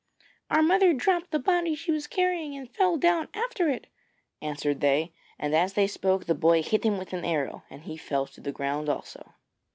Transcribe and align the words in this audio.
'Our 0.49 0.63
mother 0.63 0.93
dropped 0.93 1.29
the 1.29 1.37
body 1.37 1.75
she 1.75 1.91
was 1.91 2.07
carrying 2.07 2.55
and 2.57 2.67
fell 2.73 2.97
down 2.97 3.27
after 3.35 3.69
it,' 3.69 3.85
answered 4.41 4.81
they, 4.81 5.13
and 5.37 5.53
as 5.55 5.73
they 5.73 5.85
spoke 5.85 6.25
the 6.25 6.33
boy 6.33 6.63
hit 6.63 6.83
him 6.83 6.97
with 6.97 7.13
an 7.13 7.23
arrow, 7.23 7.65
and 7.69 7.83
he 7.83 7.97
fell 7.97 8.25
to 8.25 8.41
the 8.41 8.51
ground 8.51 8.89
also. 8.89 9.35